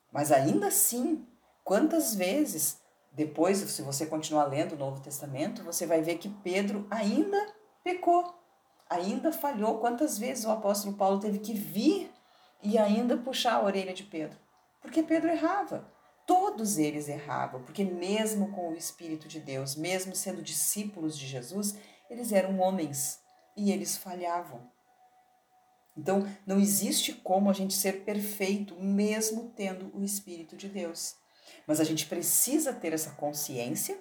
Mas 0.10 0.32
ainda 0.32 0.68
assim, 0.68 1.28
quantas 1.62 2.16
vezes, 2.16 2.80
depois, 3.12 3.58
se 3.58 3.82
você 3.82 4.06
continuar 4.06 4.46
lendo 4.46 4.76
o 4.76 4.80
Novo 4.80 5.02
Testamento, 5.02 5.62
você 5.62 5.86
vai 5.86 6.02
ver 6.02 6.20
que 6.20 6.30
Pedro 6.30 6.88
ainda 6.90 7.54
pecou, 7.84 8.34
ainda 8.90 9.34
falhou. 9.34 9.80
Quantas 9.80 10.18
vezes 10.18 10.46
o 10.46 10.52
apóstolo 10.52 10.96
Paulo 10.96 11.20
teve 11.20 11.40
que 11.40 11.54
vir 11.54 12.15
e 12.66 12.78
ainda 12.78 13.16
puxar 13.16 13.54
a 13.54 13.64
orelha 13.64 13.94
de 13.94 14.04
Pedro? 14.04 14.38
Porque 14.82 15.04
Pedro 15.04 15.30
errava. 15.30 15.88
Todos 16.26 16.80
eles 16.80 17.08
erravam, 17.08 17.62
porque 17.62 17.84
mesmo 17.84 18.52
com 18.52 18.72
o 18.72 18.76
Espírito 18.76 19.28
de 19.28 19.40
Deus, 19.40 19.76
mesmo 19.76 20.16
sendo 20.16 20.42
discípulos 20.42 21.18
de 21.18 21.28
Jesus, 21.28 21.76
eles 22.10 22.32
eram 22.32 22.60
homens 22.60 23.20
e 23.56 23.72
eles 23.72 23.96
falhavam. 23.96 24.68
Então, 25.96 26.28
não 26.46 26.60
existe 26.60 27.14
como 27.14 27.50
a 27.50 27.54
gente 27.54 27.74
ser 27.74 28.04
perfeito, 28.04 28.76
mesmo 28.76 29.54
tendo 29.56 29.96
o 29.96 30.04
Espírito 30.04 30.58
de 30.58 30.68
Deus. 30.68 31.16
Mas 31.68 31.80
a 31.80 31.84
gente 31.84 32.08
precisa 32.08 32.74
ter 32.74 32.92
essa 32.92 33.12
consciência, 33.12 33.98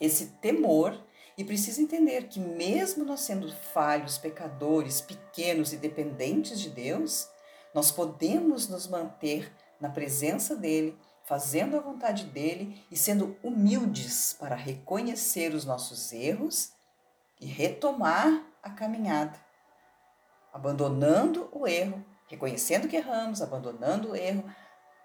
esse 0.00 0.28
temor, 0.40 0.98
e 1.36 1.44
precisa 1.44 1.80
entender 1.80 2.28
que, 2.28 2.40
mesmo 2.40 3.04
nós 3.04 3.20
sendo 3.20 3.50
falhos, 3.72 4.18
pecadores, 4.18 5.00
pequenos 5.00 5.72
e 5.72 5.76
dependentes 5.76 6.58
de 6.58 6.70
Deus, 6.70 7.28
nós 7.74 7.90
podemos 7.90 8.68
nos 8.68 8.86
manter 8.86 9.52
na 9.80 9.88
presença 9.88 10.56
dele, 10.56 10.98
fazendo 11.24 11.76
a 11.76 11.80
vontade 11.80 12.24
dele 12.24 12.84
e 12.90 12.96
sendo 12.96 13.36
humildes 13.42 14.32
para 14.32 14.56
reconhecer 14.56 15.54
os 15.54 15.64
nossos 15.64 16.12
erros 16.12 16.72
e 17.40 17.46
retomar 17.46 18.44
a 18.62 18.70
caminhada, 18.70 19.38
abandonando 20.52 21.48
o 21.52 21.66
erro, 21.66 22.04
reconhecendo 22.26 22.88
que 22.88 22.96
erramos, 22.96 23.40
abandonando 23.40 24.10
o 24.10 24.16
erro, 24.16 24.44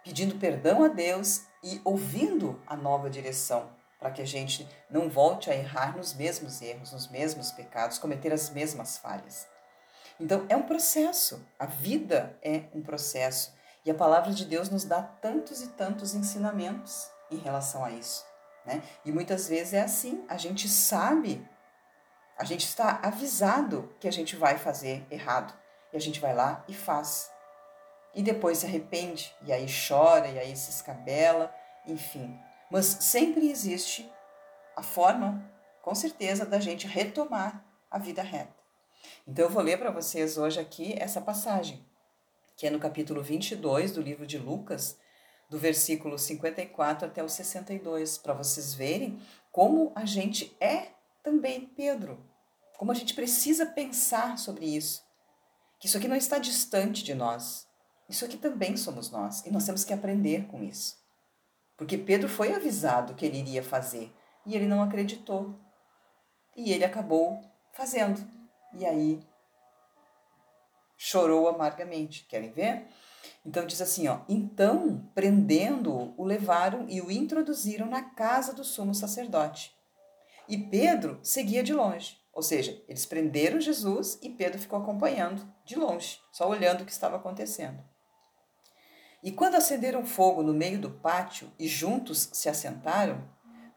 pedindo 0.03 0.35
perdão 0.35 0.83
a 0.83 0.87
Deus 0.87 1.43
e 1.63 1.79
ouvindo 1.83 2.61
a 2.67 2.75
nova 2.75 3.09
direção, 3.09 3.69
para 3.99 4.11
que 4.11 4.21
a 4.21 4.25
gente 4.25 4.67
não 4.89 5.09
volte 5.09 5.49
a 5.49 5.55
errar 5.55 5.95
nos 5.95 6.13
mesmos 6.13 6.61
erros, 6.61 6.91
nos 6.91 7.07
mesmos 7.07 7.51
pecados, 7.51 7.97
cometer 7.97 8.33
as 8.33 8.49
mesmas 8.49 8.97
falhas. 8.97 9.47
Então, 10.19 10.45
é 10.47 10.55
um 10.55 10.63
processo, 10.63 11.45
a 11.59 11.65
vida 11.65 12.37
é 12.41 12.63
um 12.73 12.81
processo 12.81 13.53
e 13.85 13.91
a 13.91 13.95
palavra 13.95 14.31
de 14.31 14.45
Deus 14.45 14.69
nos 14.69 14.83
dá 14.83 15.01
tantos 15.01 15.61
e 15.61 15.67
tantos 15.69 16.15
ensinamentos 16.15 17.09
em 17.29 17.37
relação 17.37 17.83
a 17.83 17.91
isso. 17.91 18.25
Né? 18.65 18.81
E 19.03 19.11
muitas 19.11 19.47
vezes 19.47 19.73
é 19.73 19.81
assim, 19.81 20.25
a 20.27 20.37
gente 20.37 20.67
sabe, 20.67 21.47
a 22.37 22.43
gente 22.43 22.65
está 22.65 22.99
avisado 23.03 23.93
que 23.99 24.07
a 24.07 24.11
gente 24.11 24.35
vai 24.35 24.57
fazer 24.57 25.05
errado. 25.11 25.53
E 25.93 25.97
a 25.97 26.01
gente 26.01 26.19
vai 26.19 26.33
lá 26.33 26.63
e 26.67 26.73
faz. 26.73 27.31
E 28.13 28.21
depois 28.21 28.57
se 28.57 28.65
arrepende, 28.65 29.33
e 29.43 29.53
aí 29.53 29.65
chora, 29.87 30.27
e 30.27 30.39
aí 30.39 30.55
se 30.55 30.71
escabela, 30.71 31.53
enfim. 31.85 32.37
Mas 32.69 32.85
sempre 32.85 33.49
existe 33.49 34.11
a 34.75 34.81
forma, 34.81 35.49
com 35.81 35.93
certeza, 35.93 36.45
da 36.45 36.59
gente 36.59 36.87
retomar 36.87 37.63
a 37.89 37.97
vida 37.97 38.21
reta. 38.21 38.64
Então 39.27 39.45
eu 39.45 39.51
vou 39.51 39.63
ler 39.63 39.77
para 39.77 39.91
vocês 39.91 40.37
hoje 40.37 40.59
aqui 40.59 40.93
essa 40.97 41.21
passagem 41.21 41.85
que 42.55 42.65
é 42.65 42.69
no 42.69 42.79
capítulo 42.79 43.21
22 43.21 43.91
do 43.91 44.01
livro 44.01 44.25
de 44.25 44.37
Lucas, 44.37 44.97
do 45.49 45.59
versículo 45.59 46.17
54 46.17 47.07
até 47.07 47.23
o 47.23 47.29
62, 47.29 48.17
para 48.17 48.33
vocês 48.33 48.73
verem 48.73 49.19
como 49.51 49.91
a 49.95 50.05
gente 50.05 50.55
é 50.59 50.89
também 51.21 51.65
Pedro, 51.65 52.17
como 52.77 52.91
a 52.91 52.95
gente 52.95 53.13
precisa 53.13 53.65
pensar 53.65 54.37
sobre 54.37 54.65
isso. 54.65 55.03
Que 55.79 55.87
isso 55.87 55.97
aqui 55.97 56.07
não 56.07 56.15
está 56.15 56.37
distante 56.37 57.03
de 57.03 57.13
nós. 57.13 57.67
Isso 58.07 58.23
aqui 58.23 58.37
também 58.37 58.77
somos 58.77 59.09
nós 59.11 59.45
e 59.45 59.51
nós 59.51 59.65
temos 59.65 59.83
que 59.83 59.93
aprender 59.93 60.45
com 60.47 60.63
isso. 60.63 60.97
Porque 61.77 61.97
Pedro 61.97 62.29
foi 62.29 62.53
avisado 62.53 63.15
que 63.15 63.25
ele 63.25 63.39
iria 63.39 63.63
fazer 63.63 64.13
e 64.45 64.55
ele 64.55 64.65
não 64.65 64.81
acreditou. 64.81 65.59
E 66.55 66.71
ele 66.71 66.85
acabou 66.85 67.41
fazendo. 67.73 68.25
E 68.77 68.85
aí 68.85 69.19
chorou 70.97 71.47
amargamente. 71.47 72.25
Querem 72.25 72.51
ver? 72.51 72.87
Então 73.45 73.65
diz 73.65 73.81
assim, 73.81 74.07
ó: 74.07 74.19
"Então, 74.27 75.09
prendendo-o, 75.13 76.13
o 76.17 76.23
levaram 76.23 76.85
e 76.89 77.01
o 77.01 77.11
introduziram 77.11 77.87
na 77.87 78.01
casa 78.01 78.53
do 78.53 78.63
sumo 78.63 78.93
sacerdote. 78.93 79.75
E 80.47 80.57
Pedro 80.57 81.19
seguia 81.23 81.63
de 81.63 81.73
longe. 81.73 82.19
Ou 82.31 82.43
seja, 82.43 82.83
eles 82.87 83.05
prenderam 83.05 83.61
Jesus 83.61 84.19
e 84.21 84.29
Pedro 84.29 84.59
ficou 84.59 84.77
acompanhando 84.77 85.47
de 85.63 85.75
longe, 85.75 86.19
só 86.33 86.49
olhando 86.49 86.81
o 86.81 86.85
que 86.85 86.91
estava 86.91 87.15
acontecendo. 87.15 87.81
E 89.23 89.31
quando 89.31 89.55
acenderam 89.55 90.05
fogo 90.05 90.43
no 90.43 90.53
meio 90.53 90.77
do 90.77 90.91
pátio 90.91 91.51
e 91.57 91.67
juntos 91.67 92.29
se 92.33 92.49
assentaram, 92.49 93.27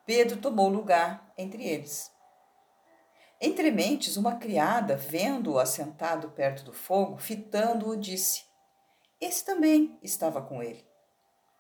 Pedro 0.05 0.38
tomou 0.38 0.69
lugar 0.69 1.33
entre 1.38 1.64
eles. 1.64 2.11
Entre 3.40 3.71
mentes, 3.71 4.16
uma 4.16 4.37
criada, 4.37 4.97
vendo-o 4.97 5.61
assentado 5.61 6.30
perto 6.30 6.64
do 6.64 6.73
fogo, 6.73 7.18
fitando-o, 7.18 7.97
disse: 7.97 8.45
Esse 9.21 9.45
também 9.45 9.97
estava 10.02 10.42
com 10.42 10.61
ele. 10.61 10.85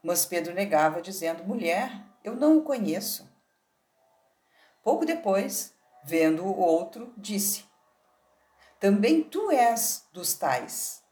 Mas 0.02 0.26
Pedro 0.26 0.54
negava, 0.54 1.00
dizendo: 1.00 1.44
Mulher, 1.44 2.04
eu 2.24 2.34
não 2.34 2.58
o 2.58 2.62
conheço. 2.62 3.32
Pouco 4.82 5.06
depois, 5.06 5.72
vendo 6.02 6.44
o 6.44 6.58
outro, 6.58 7.14
disse: 7.16 7.64
Também 8.80 9.22
tu 9.22 9.48
és 9.52 10.08
dos 10.12 10.34
tais. 10.34 11.04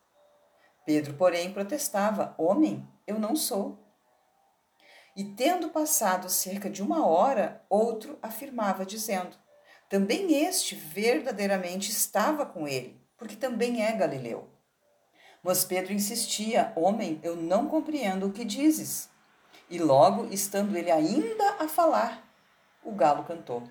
Pedro, 0.85 1.14
porém, 1.14 1.52
protestava: 1.52 2.35
Homem, 2.37 2.88
eu 3.06 3.20
não 3.20 3.37
sou. 3.37 3.78
E 5.14 5.25
tendo 5.25 5.70
passado 5.70 6.28
cerca 6.28 6.68
de 6.68 6.82
uma 6.82 7.06
hora, 7.06 7.64
outro 7.70 8.18
afirmava, 8.20 8.85
dizendo: 8.85 9.37
Também 9.88 10.45
este 10.45 10.75
verdadeiramente 10.75 11.90
estava 11.90 12.45
com 12.45 12.66
ele, 12.66 13.00
porque 13.16 13.37
também 13.37 13.85
é 13.85 13.93
galileu. 13.93 14.49
Mas 15.43 15.64
Pedro 15.64 15.93
insistia: 15.93 16.73
Homem, 16.75 17.21
eu 17.23 17.37
não 17.37 17.69
compreendo 17.69 18.26
o 18.26 18.33
que 18.33 18.45
dizes. 18.45 19.09
E 19.71 19.78
logo, 19.78 20.26
estando 20.33 20.76
ele 20.76 20.90
ainda 20.90 21.57
a 21.61 21.69
falar, 21.69 22.28
o 22.83 22.93
galo 22.93 23.25
cantou. 23.25 23.62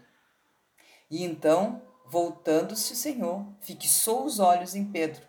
E 1.10 1.24
então, 1.24 1.82
voltando-se 2.06 2.94
o 2.94 2.96
Senhor, 2.96 3.46
fixou 3.60 4.26
os 4.26 4.40
olhos 4.40 4.74
em 4.74 4.86
Pedro. 4.86 5.22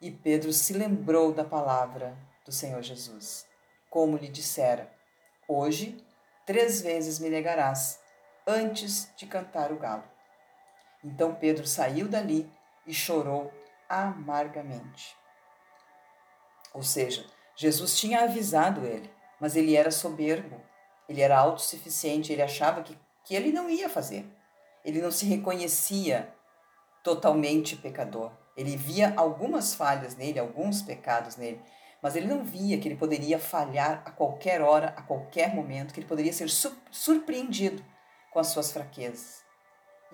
E 0.00 0.10
Pedro 0.10 0.52
se 0.52 0.72
lembrou 0.72 1.32
da 1.32 1.44
palavra 1.44 2.16
do 2.44 2.52
Senhor 2.52 2.82
Jesus, 2.82 3.46
como 3.88 4.16
lhe 4.16 4.28
dissera: 4.28 4.92
Hoje, 5.48 6.04
três 6.44 6.80
vezes 6.80 7.20
me 7.20 7.30
negarás, 7.30 8.00
antes 8.44 9.08
de 9.16 9.26
cantar 9.26 9.70
o 9.72 9.78
galo. 9.78 10.15
Então 11.06 11.36
Pedro 11.36 11.64
saiu 11.64 12.08
dali 12.08 12.50
e 12.84 12.92
chorou 12.92 13.52
amargamente. 13.88 15.16
Ou 16.74 16.82
seja, 16.82 17.24
Jesus 17.54 17.96
tinha 17.96 18.24
avisado 18.24 18.84
ele, 18.84 19.08
mas 19.40 19.54
ele 19.54 19.76
era 19.76 19.92
soberbo, 19.92 20.60
ele 21.08 21.20
era 21.20 21.38
autossuficiente, 21.38 22.32
ele 22.32 22.42
achava 22.42 22.82
que, 22.82 22.98
que 23.24 23.36
ele 23.36 23.52
não 23.52 23.70
ia 23.70 23.88
fazer. 23.88 24.26
Ele 24.84 25.00
não 25.00 25.12
se 25.12 25.26
reconhecia 25.26 26.34
totalmente 27.04 27.76
pecador. 27.76 28.32
Ele 28.56 28.76
via 28.76 29.14
algumas 29.16 29.74
falhas 29.74 30.16
nele, 30.16 30.40
alguns 30.40 30.82
pecados 30.82 31.36
nele, 31.36 31.62
mas 32.02 32.16
ele 32.16 32.26
não 32.26 32.42
via 32.44 32.78
que 32.78 32.88
ele 32.88 32.96
poderia 32.96 33.38
falhar 33.38 34.02
a 34.04 34.10
qualquer 34.10 34.60
hora, 34.60 34.88
a 34.96 35.02
qualquer 35.02 35.54
momento, 35.54 35.94
que 35.94 36.00
ele 36.00 36.08
poderia 36.08 36.32
ser 36.32 36.48
surpreendido 36.90 37.84
com 38.32 38.40
as 38.40 38.48
suas 38.48 38.72
fraquezas. 38.72 39.45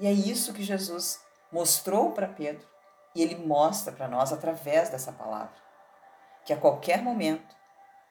E 0.03 0.07
é 0.09 0.11
isso 0.11 0.53
que 0.53 0.65
Jesus 0.65 1.21
mostrou 1.53 2.11
para 2.11 2.27
Pedro 2.27 2.67
e 3.15 3.23
ele 3.23 3.37
mostra 3.37 3.93
para 3.93 4.09
nós 4.09 4.33
através 4.33 4.91
dessa 4.91 5.13
palavra 5.13 5.55
que 6.45 6.53
a 6.53 6.57
qualquer 6.57 7.01
momento, 7.01 7.55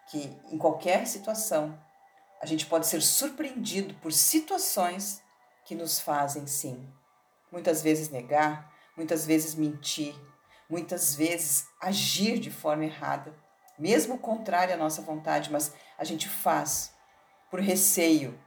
que 0.09 0.41
em 0.49 0.57
qualquer 0.57 1.05
situação, 1.05 1.77
a 2.41 2.45
gente 2.45 2.65
pode 2.65 2.87
ser 2.87 3.01
surpreendido 3.01 3.93
por 3.95 4.13
situações 4.13 5.21
que 5.65 5.75
nos 5.75 5.99
fazem 5.99 6.47
sim. 6.47 6.89
Muitas 7.51 7.81
vezes 7.81 8.07
negar, 8.07 8.73
muitas 8.95 9.25
vezes 9.25 9.53
mentir, 9.53 10.15
muitas 10.69 11.13
vezes 11.13 11.67
agir 11.81 12.39
de 12.39 12.49
forma 12.49 12.85
errada, 12.85 13.35
mesmo 13.77 14.17
contrária 14.17 14.75
à 14.75 14.77
nossa 14.77 15.01
vontade, 15.01 15.51
mas 15.51 15.73
a 15.97 16.05
gente 16.05 16.29
faz 16.29 16.95
por 17.49 17.59
receio 17.59 18.39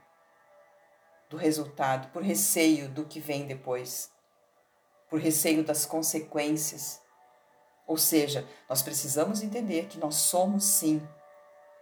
do 1.35 1.41
resultado, 1.41 2.11
por 2.11 2.23
receio 2.23 2.87
do 2.89 3.05
que 3.05 3.19
vem 3.19 3.45
depois, 3.45 4.09
por 5.09 5.19
receio 5.19 5.63
das 5.63 5.85
consequências 5.85 7.01
ou 7.87 7.97
seja, 7.97 8.47
nós 8.67 8.81
precisamos 8.81 9.43
entender 9.43 9.87
que 9.87 9.99
nós 9.99 10.15
somos 10.15 10.63
sim 10.63 11.07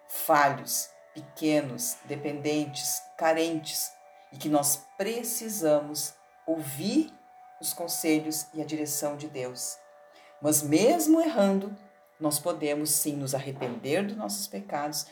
falhos, 0.08 0.90
pequenos, 1.14 1.96
dependentes, 2.06 3.02
carentes 3.18 3.92
e 4.32 4.38
que 4.38 4.50
nós 4.50 4.86
precisamos 4.98 6.14
ouvir 6.46 7.14
os 7.62 7.74
conselhos 7.74 8.48
e 8.54 8.62
a 8.62 8.66
direção 8.66 9.16
de 9.16 9.28
Deus. 9.28 9.78
Mas 10.42 10.62
mesmo 10.62 11.22
errando, 11.22 11.74
nós 12.20 12.38
podemos 12.38 12.90
sim 12.90 13.16
nos 13.16 13.34
arrepender 13.34 14.06
dos 14.06 14.18
nossos 14.18 14.46
pecados, 14.46 15.06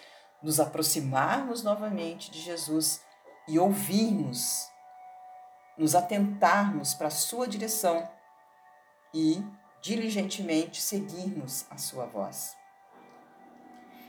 nos 0.44 0.60
aproximarmos 0.60 1.63
novamente 1.63 2.30
de 2.30 2.42
Jesus 2.42 3.00
e 3.48 3.60
ouvirmos, 3.60 4.70
nos 5.78 5.96
atentarmos 5.96 6.94
para 6.94 7.08
a 7.08 7.12
sua 7.12 7.48
direção 7.48 8.08
e 9.14 9.44
diligentemente 9.82 10.82
seguirmos 10.82 11.66
a 11.70 11.78
sua 11.78 12.06
voz. 12.06 12.56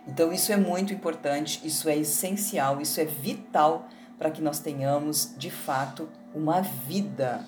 Então, 0.07 0.33
isso 0.33 0.53
é 0.53 0.57
muito 0.57 0.93
importante, 0.93 1.67
isso 1.67 1.89
é 1.89 1.97
essencial, 1.97 2.81
isso 2.81 3.01
é 3.01 3.05
vital 3.05 3.89
para 4.19 4.31
que 4.31 4.43
nós 4.43 4.59
tenhamos, 4.59 5.35
de 5.37 5.51
fato, 5.51 6.09
uma 6.35 6.61
vida 6.61 7.47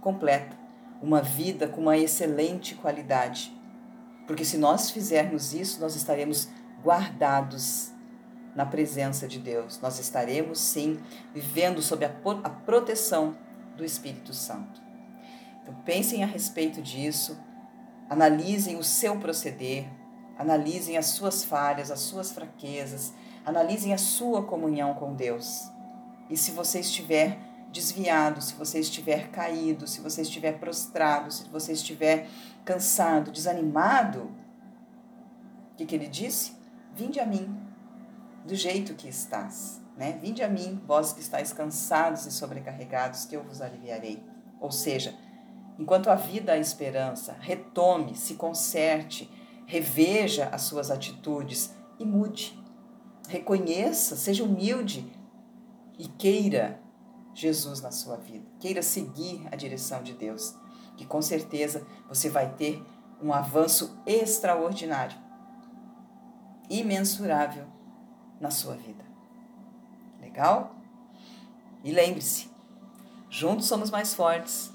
completa, 0.00 0.56
uma 1.02 1.20
vida 1.20 1.68
com 1.68 1.80
uma 1.80 1.98
excelente 1.98 2.74
qualidade. 2.74 3.52
Porque 4.26 4.44
se 4.44 4.58
nós 4.58 4.90
fizermos 4.90 5.52
isso, 5.52 5.80
nós 5.80 5.96
estaremos 5.96 6.48
guardados 6.82 7.92
na 8.54 8.66
presença 8.66 9.28
de 9.28 9.38
Deus, 9.38 9.80
nós 9.80 9.98
estaremos 9.98 10.58
sim 10.58 10.98
vivendo 11.34 11.80
sob 11.80 12.04
a, 12.04 12.12
a 12.44 12.50
proteção 12.50 13.36
do 13.76 13.84
Espírito 13.84 14.32
Santo. 14.32 14.80
Então, 15.62 15.74
pensem 15.84 16.24
a 16.24 16.26
respeito 16.26 16.82
disso 16.82 17.36
Analisem 18.08 18.76
o 18.76 18.82
seu 18.82 19.18
proceder, 19.18 19.86
analisem 20.38 20.96
as 20.96 21.06
suas 21.06 21.44
falhas, 21.44 21.90
as 21.90 22.00
suas 22.00 22.32
fraquezas, 22.32 23.12
analisem 23.44 23.92
a 23.92 23.98
sua 23.98 24.42
comunhão 24.42 24.94
com 24.94 25.14
Deus. 25.14 25.70
E 26.30 26.36
se 26.36 26.50
você 26.50 26.80
estiver 26.80 27.38
desviado, 27.70 28.40
se 28.40 28.54
você 28.54 28.80
estiver 28.80 29.28
caído, 29.28 29.86
se 29.86 30.00
você 30.00 30.22
estiver 30.22 30.58
prostrado, 30.58 31.30
se 31.30 31.46
você 31.50 31.72
estiver 31.72 32.26
cansado, 32.64 33.30
desanimado, 33.30 34.30
o 35.72 35.76
que, 35.76 35.84
que 35.84 35.94
ele 35.94 36.08
disse? 36.08 36.52
Vinde 36.94 37.20
a 37.20 37.26
mim, 37.26 37.57
do 38.48 38.56
jeito 38.56 38.94
que 38.94 39.08
estás. 39.08 39.80
Né? 39.96 40.18
Vinde 40.20 40.42
a 40.42 40.48
mim, 40.48 40.82
vós 40.86 41.12
que 41.12 41.20
estáis 41.20 41.52
cansados 41.52 42.26
e 42.26 42.32
sobrecarregados, 42.32 43.24
que 43.24 43.36
eu 43.36 43.44
vos 43.44 43.60
aliviarei. 43.60 44.22
Ou 44.60 44.72
seja, 44.72 45.14
Enquanto 45.78 46.10
a 46.10 46.16
vida 46.16 46.52
há 46.52 46.58
esperança, 46.58 47.36
retome, 47.38 48.16
se 48.16 48.34
conserte, 48.34 49.30
reveja 49.64 50.48
as 50.50 50.62
suas 50.62 50.90
atitudes 50.90 51.72
e 52.00 52.04
mude. 52.04 52.58
Reconheça, 53.28 54.16
seja 54.16 54.42
humilde 54.42 55.08
e 55.96 56.08
queira 56.08 56.80
Jesus 57.32 57.80
na 57.80 57.92
sua 57.92 58.16
vida. 58.16 58.44
Queira 58.58 58.82
seguir 58.82 59.46
a 59.52 59.54
direção 59.54 60.02
de 60.02 60.14
Deus, 60.14 60.56
que 60.96 61.06
com 61.06 61.22
certeza 61.22 61.86
você 62.08 62.28
vai 62.28 62.52
ter 62.54 62.84
um 63.22 63.32
avanço 63.32 64.00
extraordinário, 64.04 65.16
imensurável 66.68 67.66
na 68.40 68.50
sua 68.50 68.74
vida. 68.74 69.04
Legal? 70.20 70.76
E 71.84 71.92
lembre-se, 71.92 72.50
juntos 73.30 73.66
somos 73.66 73.90
mais 73.90 74.14
fortes 74.14 74.72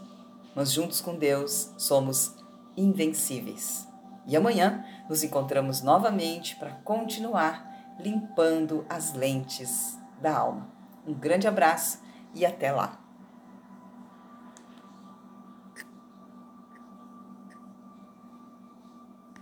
mas 0.55 0.71
juntos 0.71 1.01
com 1.01 1.15
Deus 1.15 1.71
somos 1.77 2.35
invencíveis. 2.77 3.87
E 4.25 4.35
amanhã 4.35 4.85
nos 5.09 5.23
encontramos 5.23 5.81
novamente 5.81 6.55
para 6.55 6.71
continuar 6.83 7.95
limpando 7.99 8.85
as 8.89 9.13
lentes 9.13 9.97
da 10.21 10.37
alma. 10.37 10.69
Um 11.05 11.13
grande 11.13 11.47
abraço 11.47 12.01
e 12.33 12.45
até 12.45 12.71
lá! 12.71 13.02